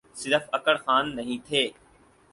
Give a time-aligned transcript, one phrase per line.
[0.21, 1.63] صرف اکڑ خان نہیں تھے۔